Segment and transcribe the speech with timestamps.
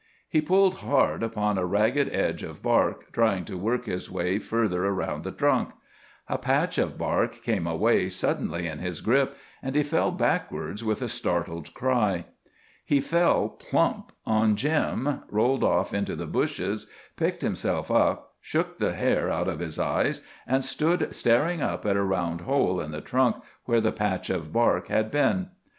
[0.27, 4.83] He pulled hard upon a ragged edge of bark, trying to work his way further
[4.83, 5.73] around the trunk.
[6.27, 11.03] A patch of bark came away suddenly in his grip and he fell backwards with
[11.03, 12.25] a startled cry.
[12.83, 18.93] He fell plump on Jim, rolled off into the bushes, picked himself up, shook the
[18.93, 23.01] hair out of his eyes and stood staring up at a round hole in the
[23.01, 25.49] trunk where the patch of bark had been.